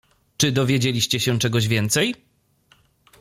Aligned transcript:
"Czy 0.37 0.51
dowiedzieliście 0.51 1.19
się 1.19 1.39
czegoś 1.39 1.67
więcej?" 1.67 2.15